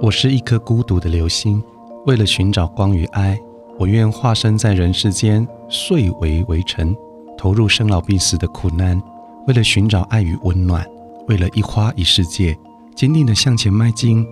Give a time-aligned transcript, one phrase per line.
[0.00, 1.62] 我是一颗孤独的流星，
[2.06, 3.38] 为了寻找光与爱，
[3.78, 6.96] 我愿化身在人世间，碎为微尘，
[7.36, 8.98] 投入生老病死的苦难。
[9.46, 10.86] 为了寻找爱与温暖，
[11.26, 12.56] 为了一花一世界，
[12.94, 14.26] 坚定地向前迈进。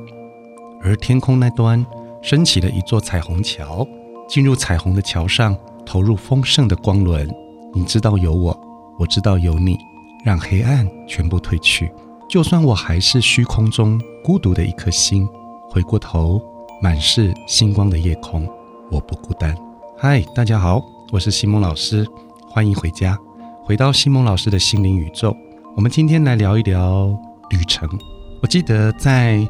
[0.86, 1.84] 而天空那端
[2.22, 3.84] 升起了一座彩虹桥，
[4.28, 7.28] 进入彩虹的桥上，投入丰盛的光轮。
[7.74, 8.56] 你知道有我，
[8.96, 9.76] 我知道有你，
[10.24, 11.90] 让黑暗全部褪去。
[12.30, 15.28] 就算我还是虚空中孤独的一颗星。
[15.68, 16.40] 回过头，
[16.80, 18.48] 满是星光的夜空，
[18.88, 19.56] 我不孤单。
[19.98, 22.06] 嗨，大家好，我是西蒙老师，
[22.48, 23.18] 欢迎回家，
[23.64, 25.36] 回到西蒙老师的心灵宇宙。
[25.76, 27.08] 我们今天来聊一聊
[27.50, 27.88] 旅程。
[28.40, 29.46] 我记得在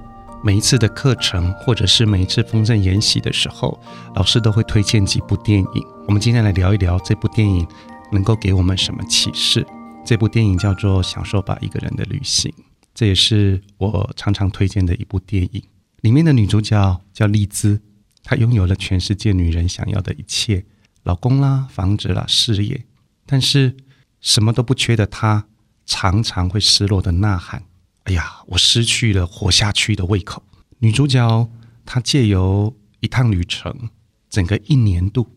[0.46, 3.82] 每一次的课程，或者是每一次风筝演习的时候，
[4.14, 5.84] 老师都会推荐几部电影。
[6.06, 7.66] 我们今天来聊一聊这部电影
[8.12, 9.66] 能够给我们什么启示。
[10.04, 12.48] 这部电影叫做《享受吧，一个人的旅行》，
[12.94, 15.60] 这也是我常常推荐的一部电影。
[16.02, 17.80] 里面的女主角叫丽兹，
[18.22, 20.64] 她拥有了全世界女人想要的一切：
[21.02, 22.84] 老公啦、房子啦、事业。
[23.26, 23.76] 但是
[24.20, 25.48] 什么都不缺的她，
[25.84, 27.64] 常常会失落的呐喊
[28.06, 30.42] ：“哎呀，我失去了活下去的胃口。”
[30.78, 31.50] 女主角
[31.84, 33.90] 她借由一趟旅程，
[34.30, 35.28] 整个一年度，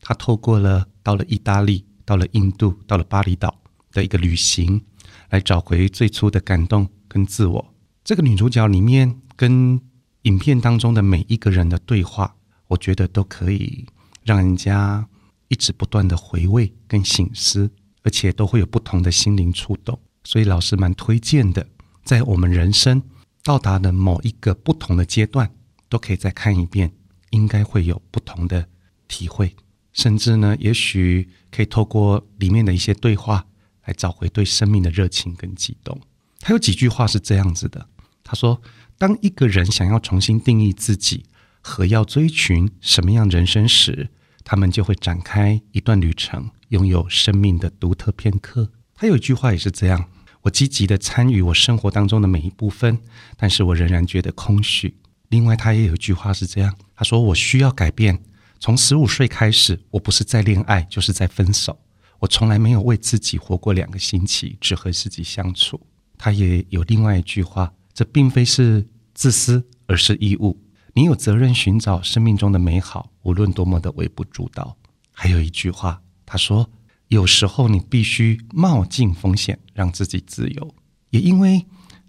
[0.00, 3.60] 她透过了到了意大利、到了印度、到了巴厘岛
[3.92, 4.82] 的一个旅行，
[5.30, 7.74] 来找回最初的感动跟自我。
[8.02, 9.80] 这个女主角里面跟
[10.22, 12.36] 影片当中的每一个人的对话，
[12.68, 13.86] 我觉得都可以
[14.24, 15.06] 让人家
[15.48, 17.70] 一直不断的回味跟醒思，
[18.04, 20.00] 而且都会有不同的心灵触动。
[20.24, 21.68] 所以老师蛮推荐的，
[22.06, 23.02] 在我们人生
[23.42, 25.50] 到达的某一个不同的阶段，
[25.90, 26.92] 都可以再看一遍，
[27.30, 28.68] 应该会有不同的
[29.08, 29.54] 体会，
[29.92, 33.44] 甚至呢，也许可以透过里面的一些对话，
[33.84, 36.00] 来找回对生命的热情跟激动。
[36.40, 37.88] 他有几句话是这样子的，
[38.24, 38.62] 他说。
[38.98, 41.26] 当一个人想要重新定义自己
[41.60, 44.08] 和要追寻什么样人生时，
[44.42, 48.72] 他们就会展开一段旅程，拥有生命的独特片刻。
[48.94, 50.08] 他有一句话也是这样：
[50.46, 53.00] 我积极的参与我生活当中的每一部分，
[53.36, 54.96] 但是我仍然觉得空虚。
[55.28, 58.22] 另外，他也有一句话是这样：他说我需要改变。
[58.60, 61.76] 从十五岁开始，我不是在恋爱，就是在分手。
[62.20, 65.80] 我从来没有为自己活过两个星期，只和自己相处。
[66.16, 67.72] 他也有另外一句话。
[67.92, 70.62] 这并非是自私，而是义务。
[70.94, 74.76] 你有责任寻找生命中的美好，无论多么的微不足道。
[75.12, 76.70] 还有一句话，他说
[77.08, 80.74] ：“有时候你必须冒进风险，让自己自由。”
[81.10, 81.64] 也因为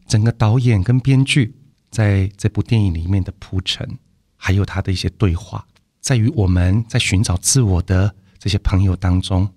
[0.07, 1.53] 整个导演跟编剧
[1.89, 3.97] 在这部电影里面的铺陈，
[4.35, 5.65] 还有他的一些对话，
[6.01, 9.49] 在于我们在寻找自我的这些朋友当中，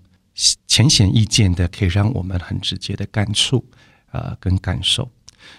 [0.67, 3.65] 浅显易见的，可以让我们很直接的感触，
[4.13, 5.11] 呃，跟感受。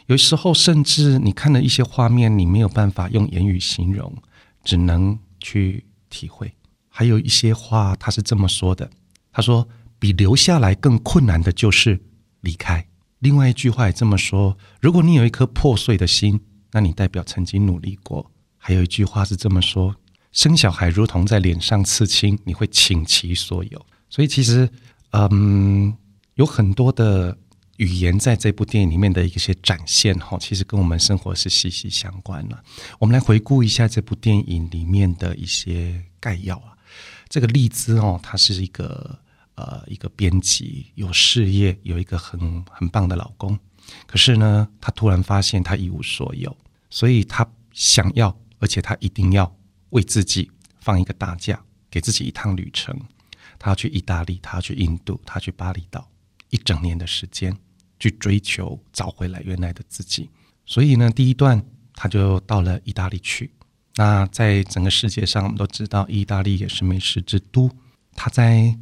[0.05, 4.15] 有时候，甚至你看了一些画面，你没有办法用言语形容，
[4.63, 6.53] 只能去体会。
[6.87, 8.89] 还有一些话，他是这么说的
[9.31, 11.99] ：“他说，比留下来更困难的就是
[12.41, 12.87] 离开。”
[13.19, 16.39] 另外一句话也这么说：“如果你有一颗破碎的心，
[16.71, 19.95] 那你代表曾经努力过。”还有一句话是这么说
[20.31, 24.69] ：“生小孩如同在脸上刺青，你会倾其所有。”所以其实，
[25.11, 25.95] 嗯，
[26.35, 27.37] 有很多的。
[27.77, 32.63] 语言在这部电影里面的一些展现，哈，其实跟我们生活是息息相关了。
[32.99, 36.77] 我们来回顾一下这部电影里面的一些概要啊。
[37.27, 39.17] 这个丽兹哦，它是一个
[39.61, 43.57] 呃一个编辑，有事业，有一个很很棒的老公。
[44.07, 46.55] 可是呢，她突然发现她一无所有，
[46.89, 49.55] 所以她想要，而且她一定要
[49.91, 52.99] 为自己放一个大假，给自己一趟旅程。
[53.59, 56.09] 她要去意大利，她要去印度，她去巴厘岛，
[56.49, 57.55] 一整年的时间。
[58.01, 60.27] 去追求找回来原来的自己，
[60.65, 61.63] 所以呢，第一段
[61.93, 63.51] 他就到了意大利去。
[63.93, 67.69] 那在整个世界上，我们都知道意大利也是美食之都。
[68.15, 68.75] 他在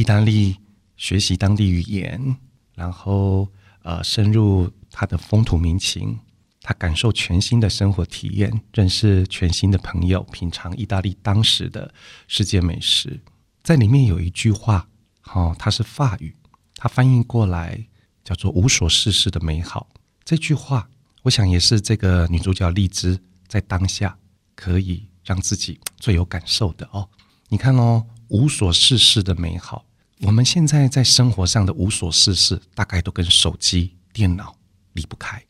[0.00, 0.56] 意大利
[0.96, 2.34] 学习当地语言，
[2.74, 3.46] 然后
[3.82, 6.18] 呃深入他的风土民情，
[6.62, 11.92] 他感受全新的生活体验，认识全新的朋友，品尝意大利当时的
[12.26, 13.20] 世界美食。
[13.62, 14.88] 在里面有一句话，
[15.20, 16.34] 好，它是法语，
[16.76, 17.86] 它翻译过来。
[18.22, 19.88] 叫做无所事事的美好，
[20.24, 20.88] 这句话，
[21.22, 23.18] 我想也是这个女主角荔枝
[23.48, 24.16] 在当下
[24.54, 27.08] 可以让自己最有感受的哦。
[27.48, 29.84] 你看哦，无所事事的美好，
[30.22, 34.54] 我们现在在生活上的无所事事，大概都跟手机、电脑
[34.92, 35.42] 离不开。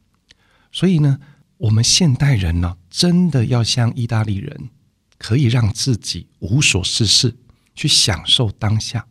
[0.70, 1.18] 所以呢，
[1.56, 4.70] 我们现代人呢，真的要像意大利人，
[5.18, 7.36] 可以让自己无所事事，
[7.74, 9.06] 去享受当下，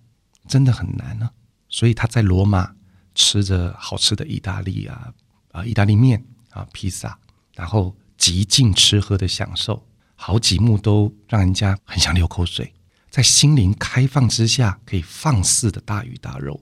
[0.48, 1.30] 真的很难呢。
[1.68, 2.74] 所以他在罗马
[3.14, 5.14] 吃着好吃的意大利啊
[5.52, 7.20] 啊意大利面啊披萨，
[7.54, 9.86] 然后极尽吃喝的享受，
[10.16, 12.74] 好几幕都让人家很想流口水。
[13.10, 16.62] 在心灵开放之下，可以放肆的大鱼大肉，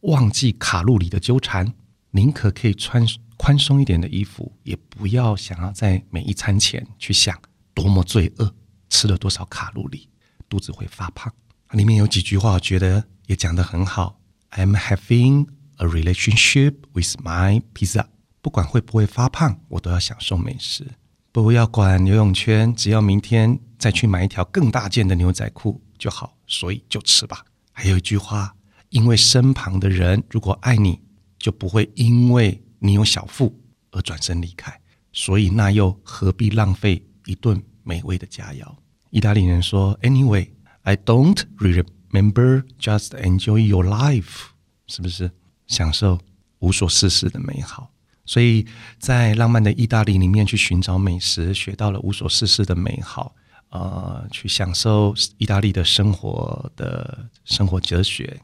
[0.00, 1.72] 忘记卡路里的纠缠，
[2.10, 3.06] 宁可可以穿。
[3.38, 7.38] 宽松一点的衣服，也不要想要在每一餐前去想
[7.74, 8.54] 多么罪恶，
[8.88, 10.08] 吃了多少卡路里，
[10.48, 11.30] 肚子会发胖。
[11.72, 14.18] 里面有几句话，我觉得也讲得很好。
[14.52, 18.06] I'm having a relationship with my pizza。
[18.40, 20.86] 不管会不会发胖，我都要享受美食。
[21.30, 26.36] 不要管游泳圈，只要明天再去买一条更大件的牛仔裤就好。
[26.46, 27.44] 所以就吃吧。
[27.72, 28.54] 还有一句话，
[28.90, 31.00] 因为身旁的人如果爱你，
[31.38, 32.62] 就不会因为。
[32.78, 33.58] 你有小腹
[33.90, 34.78] 而转身离开，
[35.10, 38.70] 所以那又何必浪费一顿美味的佳肴？
[39.10, 40.50] 意大利人说：“Anyway,
[40.82, 44.48] I don't remember, just enjoy your life。”
[44.86, 45.30] 是不是
[45.66, 46.20] 享受
[46.58, 47.90] 无所事事的美好？
[48.26, 48.66] 所以
[48.98, 53.34] 在浪漫的意大利里面去寻找美食，学到了无所事事的美好，
[53.70, 58.40] 呃，去享受意大利的生活的生活哲学。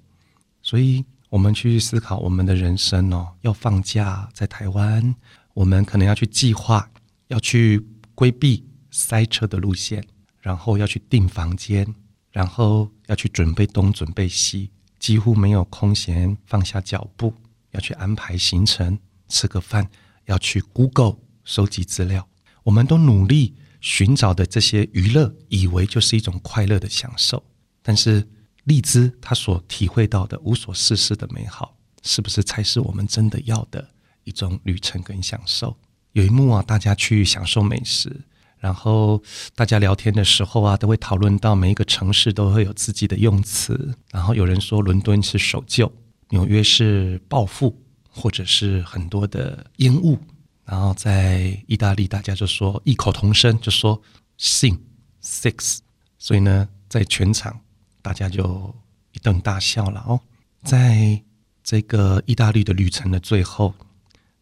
[0.62, 1.04] 所以。
[1.32, 5.14] 我们去思考我们的人生哦，要放假在台湾，
[5.54, 6.90] 我们可能要去计划，
[7.28, 7.82] 要去
[8.14, 10.04] 规避塞车的路线，
[10.42, 11.94] 然后要去订房间，
[12.30, 17.32] 然后要去准备东准备西，几乎没有空闲放下脚步，
[17.70, 19.88] 要去安排行程，吃个饭，
[20.26, 22.28] 要去 Google 收集资料，
[22.62, 27.44] 我们都努力寻找的这些娱乐，以为就是一种快乐的享受，
[27.82, 28.26] 但是。
[28.66, 33.84] 荔枝他所体会到的无所事事的美好，是不是才是我们真的要的
[34.22, 35.76] 一种旅程跟享受？
[36.12, 38.20] 有一幕啊，大家去享受美食，
[38.60, 39.20] 然后
[39.56, 43.92] 大家聊天的时候啊，都会讨论到每一个城市都会有自己的用词。
[44.12, 45.92] 然后有人说伦敦是守旧，
[46.28, 47.76] 纽约是暴富，
[48.08, 50.16] 或者是很多的烟雾。
[50.64, 54.00] 然后在意大利，大家就说异口同声，就说
[54.38, 54.78] “sing
[55.22, 55.78] six”。
[56.18, 57.60] 所以呢，在全场。
[58.04, 58.74] 大家就
[59.12, 60.20] 一顿大笑了哦。
[60.64, 61.22] 在
[61.62, 63.72] 这个意大利的旅程的最后，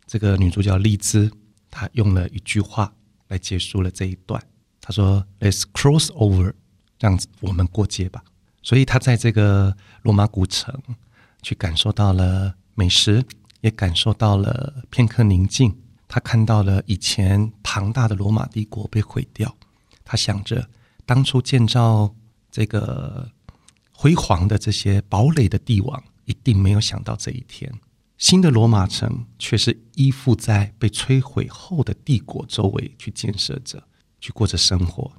[0.07, 1.31] 这个女主角丽兹
[1.71, 2.91] 她用了一句话
[3.29, 4.43] 来结束了这一段。
[4.81, 6.55] 她说：“Let's cross over，
[6.99, 8.25] 这样子我们过街吧。”
[8.65, 10.75] 所以她在这个罗马古城
[11.43, 13.23] 去感受到了美食，
[13.61, 15.77] 也感受到了片刻宁静。
[16.11, 19.57] 他看到了以前庞大的罗马帝国被毁掉。
[20.05, 20.69] 他想着
[21.07, 22.15] 当初建造
[22.51, 23.31] 这个。
[24.03, 27.71] 辉煌的这些堡垒的帝王一定没有想到这一天，
[28.17, 33.87] 新的罗马城却是依附在被摧毁后的帝国周围去建设着，
[34.19, 35.13] 去过着生活。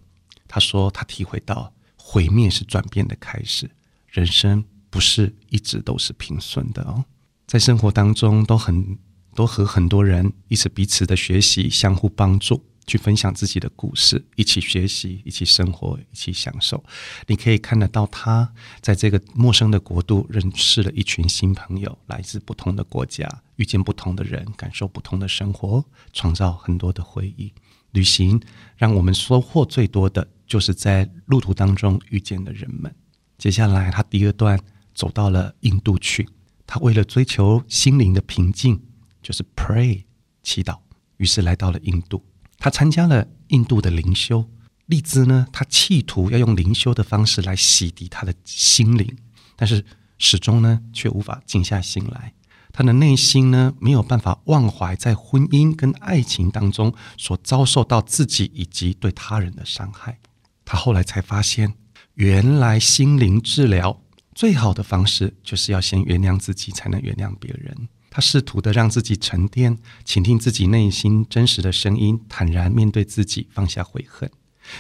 [0.47, 3.69] 他说，他体会到毁灭是转变的开始，
[4.07, 7.05] 人生不是一直都是平顺的哦，
[7.45, 8.97] 在生活当中都很
[9.35, 12.63] 都和很多人一起彼此的学习，相互帮助。
[12.87, 16.83] 去分享自己的故事，一起学习，一起生活，一起享受。
[17.27, 18.51] 你可以看得到他
[18.81, 27.53] 在这个陌生的国度认识了一群新朋友，来自不同的国家，遇见不同的人，感受不同的生活，创造很多的回忆。
[27.91, 28.41] 旅行
[28.75, 32.93] 让我们收获最多的就是在路途当中遇见的人们。
[33.37, 34.59] 接下来，他第二段
[34.93, 36.27] 走到了印度去，
[36.65, 38.81] 他为了追求心灵的平静，
[39.21, 40.03] 就是 pray
[40.43, 40.79] 祈祷，
[41.17, 42.23] 于是来到了印度。
[42.57, 44.49] 他参加了印度的灵修，
[44.85, 45.47] 利兹呢？
[45.51, 49.17] 他企图要用灵修的方式来洗涤他的心灵，
[49.55, 49.83] 但是
[50.17, 52.33] 始终呢却无法静下心来。
[52.73, 60.19] 他的内心呢没有办法忘怀在婚姻跟爱情当中所遭受到自己以及对他人的伤害。
[60.63, 61.73] 他后来才发现，
[62.13, 64.01] 原来心灵治疗
[64.33, 67.89] 最好的方式就是要先原谅自己，才能原谅别人。
[68.11, 74.29] 他试图的让自己沉淀，倾听自己内心真实的声音，坦然面对自己，放下悔恨，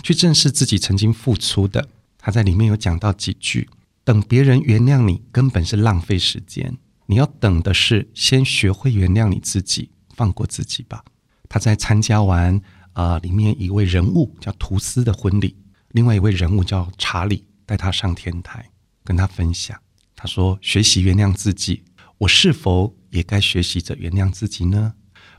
[0.03, 1.87] 去正视自己曾经付出的。
[2.17, 3.69] 他在里面有讲到几句：
[4.03, 6.77] 等别人原谅你，根本是浪费时间。
[7.05, 11.03] 你要等的是先学会原谅你自己，放过自己吧。
[11.47, 12.61] 他在参加完
[12.91, 15.55] 啊，里面一位人物叫图斯的婚礼，
[15.91, 18.69] 另外一位人物叫查理，带他上天台，
[19.05, 19.79] 跟他分享。
[20.17, 21.83] 他说：学习原谅自己。
[22.21, 24.93] 我是否也该学习着原谅自己呢？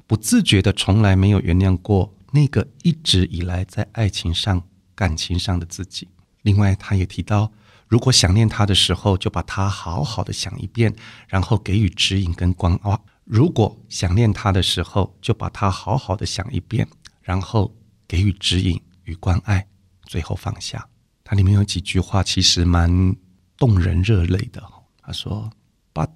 [0.05, 4.61] 不自觉的，从来没有原谅过那个一直以来在爱情上、
[4.97, 6.09] 感情上的自己。
[6.43, 7.53] 另外，他也提到，
[7.87, 10.93] 如果想念他的时候，就把他好好的想一遍，
[11.29, 16.89] 然后给予指引跟关爱；如果想念他的时候，就把他好好的想一遍，
[17.21, 17.73] 然后
[18.09, 19.69] 给予指引与关爱，
[20.07, 20.89] 最后放下。
[21.23, 23.15] 它里面有几句话，其实蛮
[23.57, 24.61] 动人热泪的。
[25.01, 25.49] 他说
[25.95, 26.09] ：“But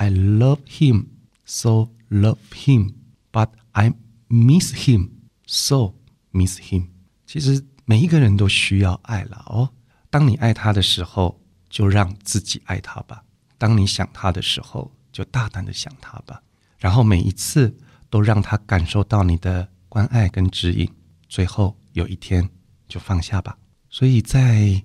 [0.00, 1.08] I love him,
[1.44, 2.94] so love him.
[3.30, 3.92] But I
[4.28, 5.10] miss him,
[5.46, 5.92] so
[6.32, 6.86] miss him。”
[7.28, 9.74] 其实每一个人都需要爱了哦。
[10.08, 11.38] 当你爱他的时候，
[11.68, 13.24] 就让自己爱他吧；
[13.58, 16.42] 当你想他的时候，就大胆的想他吧。
[16.78, 17.76] 然后每一次
[18.08, 20.90] 都让他感受到你的关爱跟指引，
[21.28, 22.48] 最后有一天
[22.88, 23.58] 就放下吧。
[23.90, 24.82] 所以在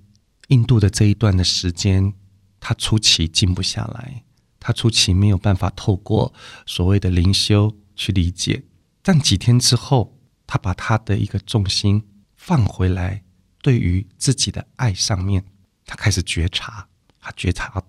[0.48, 2.12] 印度的这一段的时间，
[2.60, 4.22] 他初期静不下来，
[4.66, 6.34] 他初期没有办法透过
[6.66, 8.64] 所谓的灵修去理解，
[9.00, 12.02] 但几天之后，他把他的一个重心
[12.34, 13.22] 放回来，
[13.62, 15.44] 对于自己的爱上面，
[15.84, 16.88] 他开始觉察，
[17.20, 17.80] 他觉察，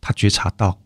[0.00, 0.80] 他觉察到，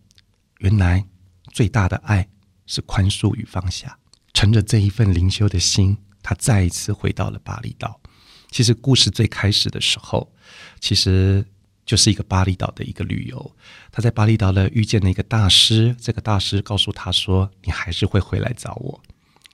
[0.59, 1.07] 原来
[1.53, 2.29] 最大的爱。
[2.67, 3.97] 是宽恕与放下，
[4.35, 7.99] 乘着这一份灵修的心，他再一次回到了巴厘岛。
[8.51, 10.35] 其实故事最开始的时候，
[10.79, 11.47] 其实
[11.89, 13.57] 就是一个巴厘岛的一个旅游。
[13.91, 19.03] 他在巴厘岛呢遇见了一个大师，这个大师告诉他说：“你还是会回来找我。”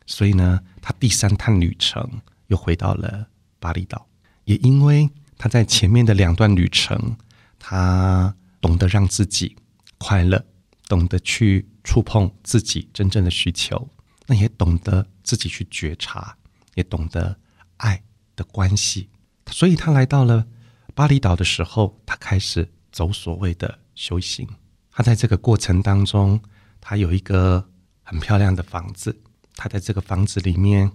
[0.05, 3.29] 所以呢，他第三趟旅程又回到了
[3.61, 4.05] 巴厘岛。
[4.47, 7.17] 也因为他在前面的两段旅程，
[7.61, 9.57] 他懂得让自己
[9.99, 10.45] 快乐。
[10.87, 13.89] 懂得去触碰自己真正的需求，
[14.27, 16.37] 那也懂得自己去觉察，
[16.75, 17.35] 也懂得
[17.79, 18.03] 爱
[18.37, 19.09] 的关系。
[19.51, 20.47] 所以他来到了
[20.95, 24.49] 巴厘岛的时候，他开始走所谓的修行。
[24.93, 26.41] 他在这个过程当中，
[26.81, 27.69] 他有一个
[28.05, 29.21] 很漂亮的房子，
[29.57, 30.89] 他在这个房子里面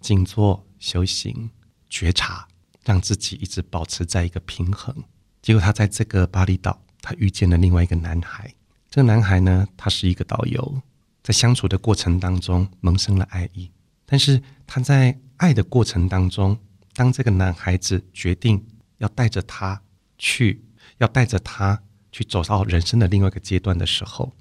[0.00, 1.48] 静坐修行、
[1.88, 2.48] 觉察，
[2.84, 4.92] 让自己一直保持在一个平衡。
[5.40, 8.52] 结果他在这个巴厘岛，他遇见了另外一个男孩。
[8.90, 10.82] 这个男孩呢，他是一个导游，
[11.22, 13.70] 在相处的过程当中萌生了爱意。
[14.04, 16.58] 但是他在爱的过程当中，
[16.92, 18.64] 当这个男孩子决定
[19.04, 19.82] 要带着他
[20.16, 20.64] 去，
[20.96, 21.78] 要带着他
[22.10, 24.32] 去走到人生的另外一个阶段的时候，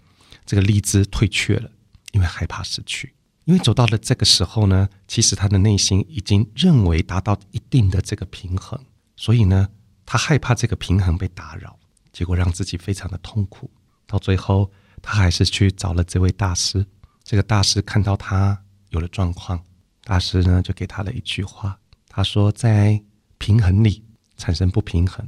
[0.46, 1.70] 这个荔枝退却了，
[2.14, 3.14] 因为害怕失去。
[3.44, 8.80] 因为走到了这个时候呢，其实他的内心已经认为达到一定的这个平衡，
[9.18, 9.68] 所以呢，
[10.06, 11.78] 他害怕这个平衡被打扰，
[12.14, 13.70] 结果让自己非常的痛苦。
[14.08, 16.86] 到最后，他还是去找了这位大师。
[17.22, 18.58] 这个大师看到他
[18.92, 19.62] 有了状况，
[20.06, 21.78] 大师呢就给他了一句话
[22.08, 23.04] ：“他说，在
[23.38, 24.06] 平衡里
[24.44, 25.26] 产生不平衡，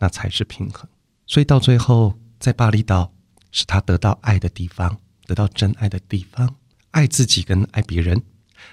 [0.00, 0.88] 那才是平衡。”
[1.32, 3.12] 所以到最后，在巴厘岛
[3.52, 6.56] 是他得到爱的地方，得到真爱的地方，
[6.90, 8.22] 爱自己跟爱别人，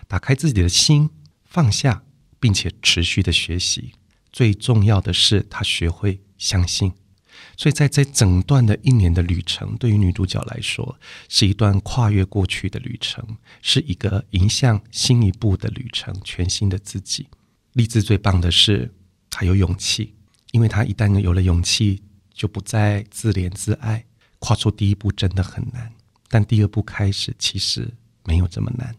[0.07, 1.09] 打开自己的心，
[1.43, 2.03] 放下，
[2.39, 3.93] 并且持续的学习。
[4.31, 6.91] 最重要的是，他学会相信。
[7.57, 10.97] 所以，在这整段的一年的旅程，对于女主角来说，
[11.29, 17.27] 是一段跨越过去的旅程，是一个迎向新一步的旅程，全新的自己。
[17.73, 18.93] 励志最棒的是，
[19.33, 20.13] 他有勇气，
[20.51, 24.05] 因为他一旦有了勇气，就不再自怜自爱。
[24.39, 25.91] 跨出第一步真的很难，
[26.29, 27.93] 但第二步开始其实
[28.25, 28.95] 没有这么难，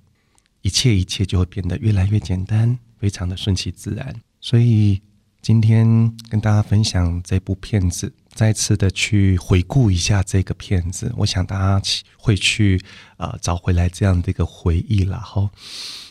[0.62, 4.20] 一切一切就会变得越来越简单，非常的顺其自然。
[4.40, 5.00] 所以。
[5.44, 5.86] 今天
[6.30, 11.82] 跟大家分享这部片子，再次的去回顾一下这个片子，我想大家
[12.16, 12.80] 会去
[13.18, 15.50] 呃找回来这样的一个回忆了哈。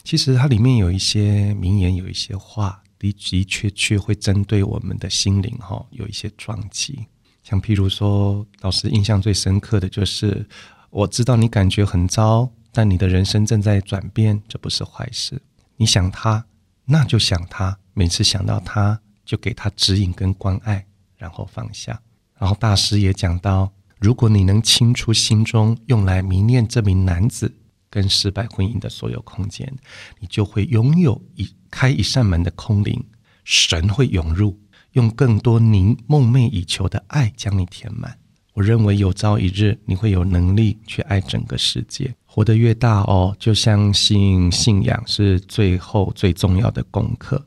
[0.04, 7.06] 其实它里面有一些名言，有一些话的的确确会针对我们的心灵哈有一些撞击。
[7.44, 10.46] 像譬如说，老师印象最深刻的就是，
[10.90, 15.42] 我知道你感觉很糟，但你的人生正在转变，这不是坏事。
[15.76, 16.46] 你想他，
[16.86, 19.00] 那就想他，每次想到他。
[19.26, 22.02] 就给他指引跟关爱，然后放下。
[22.38, 27.56] 然后大师也讲到，如果你能清出心中用来迷恋这名男子
[27.94, 29.72] 跟失败婚姻的所有空间，
[30.20, 33.06] 你就会拥有一开一扇门的空灵，
[33.44, 34.60] 神会涌入，
[34.94, 38.18] 用更多您梦寐以求的爱将你填满。
[38.54, 47.46] 我认为有朝一日你会有能力去爱整个世界，活得越大哦，就相信信仰是最后最重要的功课。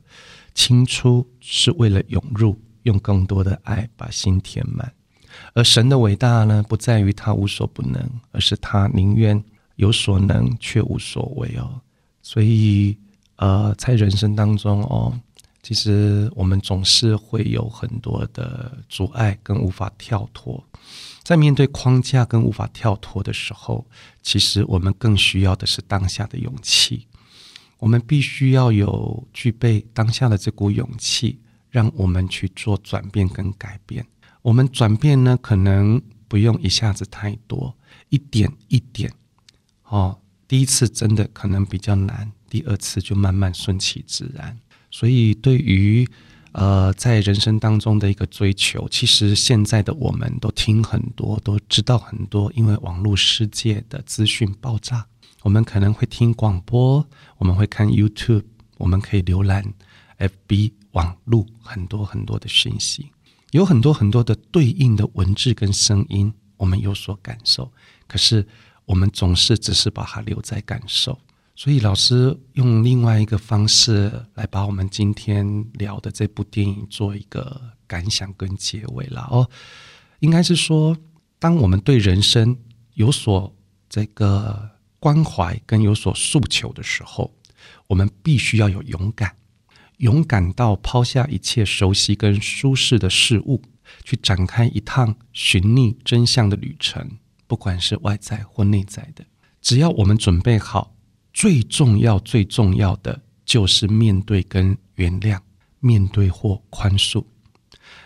[0.55, 4.93] 清出是为了涌入，用更多的爱把心填满。
[5.55, 9.43] 而神的伟大呢，不在于他无所不能，而是他宁愿
[9.77, 11.81] 有所能却无所为哦。
[12.21, 12.97] 所以，
[13.37, 15.19] 呃，在人生当中哦，
[15.63, 20.63] 其实我们总是会有很多的阻碍跟无法跳脱。
[21.23, 23.85] 在面对框架跟无法跳脱的时候，
[24.23, 27.07] 其实我们更需要的是当下的勇气。
[27.79, 34.07] 我们必须要有具备当下的这股勇气，让我们去做转变跟改变。
[34.43, 37.77] 我们转变呢，可能不用一下子太多，
[38.09, 39.13] 一点一点。
[39.89, 44.59] 哦，第一次真的可能比较难，第二次就慢慢顺其自然。
[44.91, 46.09] 所以，对于
[46.53, 55.07] 呃在人生当中的一个追求，其实现在的我们都听很多，都知道很多，因为网络世界的资讯爆炸，
[55.43, 57.07] 我们可能会听广播，
[57.39, 58.45] 我们会看 YouTube，
[58.79, 59.65] 我们可以浏览
[60.19, 63.11] FB 网络很多很多的讯息，
[63.53, 67.71] 有很多很多的对应的文字跟声音，我们有所感受，
[68.09, 68.47] 可是。
[68.87, 71.19] 我们总是只是把它留在感受，
[71.55, 79.51] 所以老师用另外一个方式来把我们今天聊的这部电影做一个感想跟结尾了哦。
[80.21, 80.97] 应该是说，
[81.39, 82.57] 当我们对人生
[82.95, 83.55] 有所
[83.89, 87.35] 这个关怀跟有所诉求的时候，
[87.89, 89.37] 我们必须要有勇敢，
[89.99, 93.63] 勇敢到抛下一切熟悉跟舒适的事物，
[94.05, 97.19] 去展开一趟寻觅真相的旅程。
[97.47, 99.25] 不管是外在或内在的，
[99.61, 100.95] 只要我们准备好，
[101.33, 105.39] 最重要、最重要的就是面对跟原谅，
[105.81, 107.25] 面对或宽恕。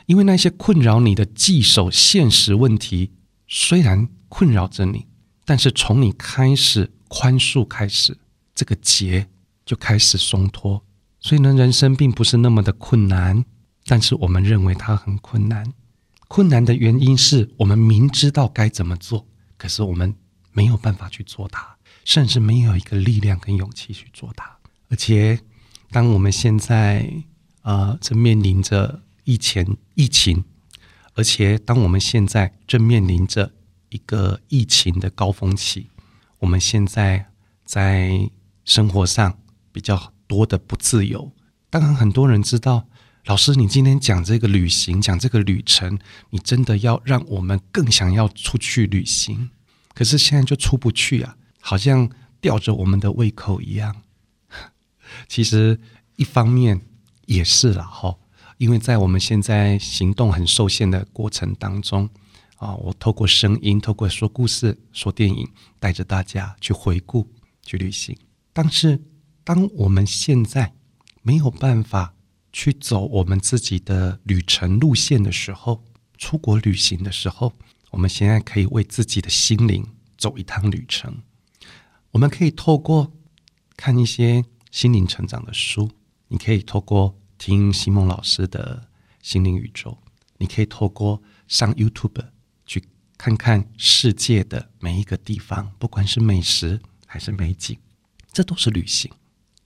[0.06, 3.12] 因为那些困扰你的棘手现实问题，
[3.46, 5.06] 虽然困扰着你，
[5.44, 8.18] 但是从你开始宽恕开始，
[8.54, 9.28] 这个结
[9.64, 10.82] 就开始松脱。
[11.20, 13.44] 所以呢，人生并不是那么的困难，
[13.86, 15.72] 但是我们认为它很困难。
[16.28, 19.26] 困难的原因是我们明知道该怎么做。
[19.60, 20.16] 可是我们
[20.52, 24.56] 没有办法去做它，甚至没有一个力量跟勇气去做它。
[24.88, 25.38] 而且，
[25.90, 27.06] 当我们现在
[27.60, 30.42] 啊正面临着疫情，疫情，
[31.12, 33.52] 而且当我们现在正面临着
[33.90, 35.88] 一个疫情的高峰期，
[36.38, 37.26] 我们现在
[37.66, 38.30] 在
[38.64, 39.38] 生活上
[39.72, 41.30] 比较多的不自由。
[41.68, 42.88] 当然，很多人知道，
[43.26, 45.98] 老师，你今天讲这个旅行，讲这个旅程，
[46.30, 49.50] 你真的要让我们更想要出去旅行。
[49.94, 52.10] 可是现在就出不去啊，好像
[52.40, 54.02] 吊着我们的胃口一样。
[55.28, 55.78] 其实
[56.16, 56.80] 一方面
[57.26, 58.16] 也是了哈，
[58.56, 62.08] 因为在我们现在行动很受限的过程当中
[62.56, 65.46] 啊，我透过声音、透过说故事、说电影，
[65.78, 67.28] 带着大家去回顾、
[67.62, 68.16] 去旅行。
[68.52, 68.98] 但是
[69.44, 70.72] 当我们现在
[71.22, 72.14] 没有办法
[72.52, 75.84] 去走我们自己的旅程路线的时候，
[76.18, 77.52] 出国旅行的时候。
[77.90, 79.84] 我们现在可以为自己的心灵
[80.16, 81.22] 走一趟旅程。
[82.12, 83.12] 我们可以透过
[83.76, 85.90] 看一些心灵成长的书，
[86.28, 88.88] 你可以透过听西蒙老师的
[89.20, 89.98] 心灵宇宙，
[90.38, 92.24] 你可以透过上 YouTube
[92.64, 92.84] 去
[93.18, 97.76] 看看世界的每一个地方，不管是美食还是美景，
[98.32, 99.10] 这都是旅行。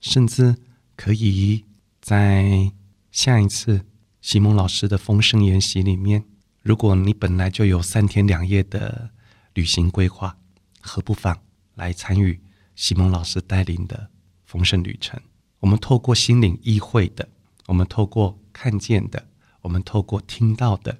[0.01, 0.55] 甚至
[0.95, 1.63] 可以
[2.05, 2.71] 在
[3.11, 3.83] 下一次
[4.21, 6.23] 西蒙老师的丰盛研习里面。
[6.61, 9.09] 如果你本来就有三天两夜的
[9.55, 10.37] 旅行规划，
[10.79, 11.41] 何不妨
[11.73, 12.39] 来参与
[12.75, 14.11] 西蒙老师带领的
[14.43, 15.19] 丰盛旅程？
[15.61, 17.27] 我们透过心灵意会的，
[17.65, 19.27] 我们透过看见的，
[19.61, 20.99] 我们透过听到的，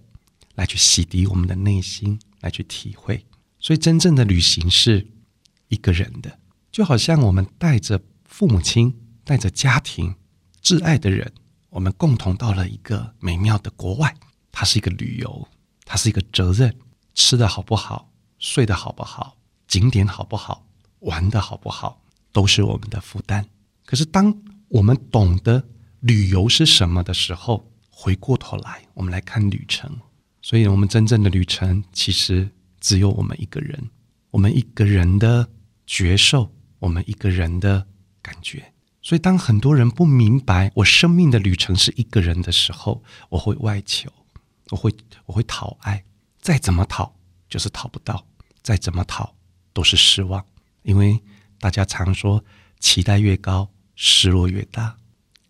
[0.56, 3.24] 来去洗涤我们的内心，来去体会。
[3.60, 5.08] 所以，真正的旅行是
[5.68, 6.40] 一个人的，
[6.72, 10.16] 就好像我们带着父母亲、带着家庭、
[10.66, 11.32] 挚爱的人，
[11.70, 14.12] 我们共同到了一个美妙的国外，
[14.52, 15.48] 它是一个旅游。
[15.88, 16.76] 它是一个责任，
[17.14, 20.66] 吃的好不好，睡得好不好，景点好不好，
[21.02, 22.02] 玩的好不好，
[22.32, 23.46] 都是我们的负担。
[23.86, 24.36] 可是，当
[24.68, 25.64] 我们懂得
[26.00, 29.96] 旅游是什么的时候，回过头来，我们来看旅程。
[30.42, 32.50] 所以，我们真正的旅程其实
[32.80, 33.80] 只有我们一个人，
[34.32, 35.48] 我们一个人的
[35.86, 37.86] 觉受，我们一个人的
[38.24, 38.74] 感觉。
[39.06, 44.12] 所以，当很多人不明白我生命的旅程是一个人的时候，我会外求。
[44.72, 44.92] 我会
[45.28, 46.04] 我会讨爱，
[46.42, 47.16] 再怎么讨
[47.48, 48.26] 就是讨不到，
[48.64, 49.36] 再怎么讨
[49.74, 50.44] 都是失望，
[50.82, 51.22] 因为
[51.60, 52.44] 大家常说
[52.80, 54.98] 期待越高，失落越大，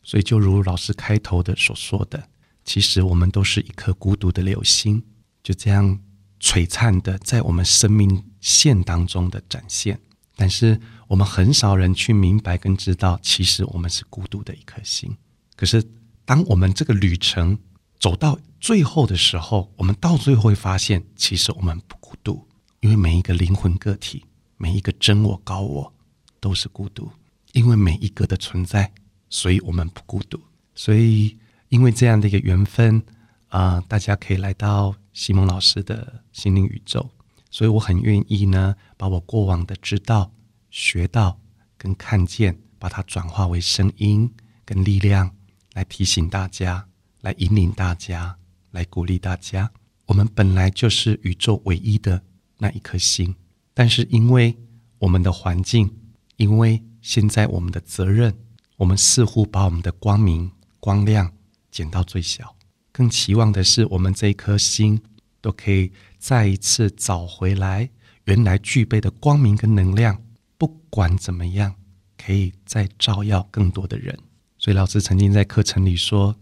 [0.04, 2.28] 所以就如老师开头的所说的，
[2.66, 5.02] 其实我们都是一颗孤独的流星，
[5.42, 5.98] 就这样
[6.42, 9.98] 璀璨的在我们生命线当中的展现，
[10.36, 15.16] 但是我们很少人去明白跟知道，其实我们是孤独的一颗星。
[15.56, 15.84] 可是
[16.26, 17.58] 当我们这个旅程，
[18.00, 22.48] 走到最后的时候，我们到最后会发现，其实我们不孤独，
[22.82, 24.26] 因为每一个灵魂个体，
[24.58, 25.94] 每一个真我、高我，
[26.40, 27.10] 都是孤独。
[27.54, 28.92] 因为每一个的存在，
[29.30, 30.38] 所以我们不孤独。
[30.74, 31.38] 所以，
[31.70, 33.02] 因为这样的一个缘分
[33.48, 37.10] 啊，大家可以来到西蒙老师的心灵宇宙。
[37.50, 40.30] 所以，我很愿意呢，把我过往的知道、
[40.76, 41.40] 学到
[41.78, 44.30] 跟看见，把它转化为声音
[44.66, 45.34] 跟力量，
[45.72, 46.86] 来提醒大家。
[47.22, 48.38] 来引领大家，
[48.72, 49.72] 来鼓励大家。
[50.06, 52.22] 我们本来就是宇宙唯一的
[52.58, 53.34] 那一颗星，
[53.74, 54.56] 但是因为
[55.00, 55.90] 我们的环境，
[56.36, 58.38] 因为现在我们的责任，
[58.76, 61.32] 我们似乎把我们的光明、光亮
[61.72, 62.54] 减到最小，
[62.92, 65.02] 更期望的是我们这一颗心
[65.40, 67.90] 都可以再一次找回来
[68.26, 70.22] 原来具备的光明跟能量。
[70.58, 71.76] 不管怎么样，
[72.18, 74.18] 可以再照耀更多的人。
[74.58, 76.36] 所以老师曾经在课程里说：“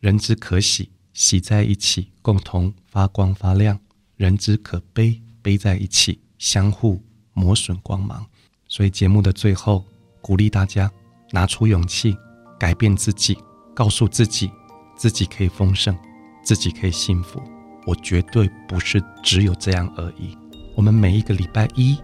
[0.00, 3.76] 人之可喜，喜在一起，共同发光发亮；
[4.16, 8.24] 人之可悲，悲在一起，相互磨损光芒。”
[8.68, 9.84] 所以节目的最后，
[10.20, 10.90] 鼓励大家
[11.30, 12.16] 拿出勇气，
[12.58, 13.36] 改变自己，
[13.74, 14.50] 告诉自己，
[14.96, 15.96] 自己可以丰盛，
[16.44, 17.42] 自己可以幸福。
[17.86, 20.36] 我绝对不是只有这样而已。
[20.76, 21.96] 我们每一个礼拜一。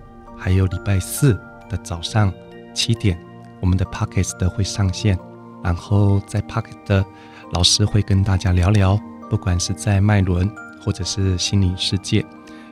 [0.43, 1.35] 还有礼拜四
[1.69, 2.33] 的早上
[2.75, 3.17] 七点，
[3.61, 5.17] 我们的 Pockets 的会上线，
[5.63, 7.07] 然后在 Pocket 的
[7.53, 8.99] 老师会跟大家聊聊，
[9.31, 10.51] 不管是在脉轮
[10.85, 12.27] 或者是心灵世界，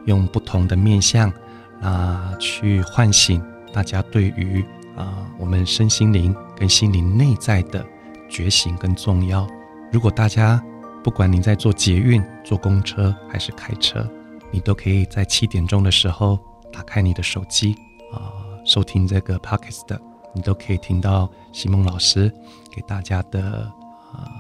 [0.07, 1.33] 用不同的面向
[1.81, 3.41] 啊去唤醒
[3.73, 4.65] 大家对于
[4.97, 7.87] 啊我们身心灵跟心灵内在的
[8.29, 9.47] 觉醒跟重要。
[9.93, 10.61] 如果大家
[11.05, 14.05] 不管你在坐捷运、坐公车还是开车，
[14.51, 16.37] 你都可以在七点钟的时候。
[16.73, 17.75] 打开你的手机
[18.13, 20.01] 啊，收听这个 podcast 的，
[20.35, 22.33] 你都可以听到西蒙老师
[22.71, 23.71] 给大家的
[24.13, 24.31] 啊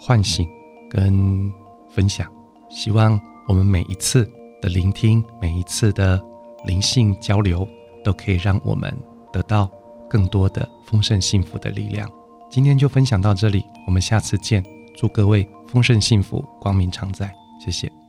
[0.00, 0.48] 唤醒
[0.90, 1.52] 跟
[1.88, 2.30] 分享。
[2.68, 4.24] 希望我们每一次
[4.60, 6.22] 的聆听，每一次的
[6.64, 7.66] 灵性交流，
[8.04, 8.92] 都可以让我们
[9.32, 9.70] 得到
[10.08, 12.10] 更多的丰盛幸福的力量。
[12.50, 14.64] 今天就分享到这里，我们下次见。
[14.96, 17.30] 祝各位丰盛幸福，光明常在。
[17.62, 18.05] 谢谢。